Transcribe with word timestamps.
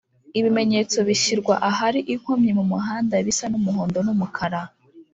ibimenyetso 0.39 0.97
bishyirwa 1.07 1.53
Ahari 1.69 1.99
inkomyi 2.13 2.51
mumuhanda 2.57 3.15
bisa 3.27 3.45
n’umuhondo 3.51 3.97
n’umukara 4.05 4.61